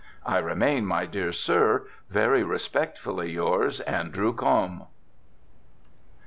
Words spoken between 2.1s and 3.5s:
Very respectfully